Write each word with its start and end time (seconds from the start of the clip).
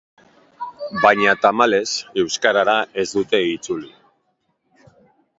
Baina 1.01 1.33
tamalez, 1.43 1.89
euskarara 2.21 2.75
ez 3.03 3.05
dute 3.17 3.41
itzuli. 3.49 3.93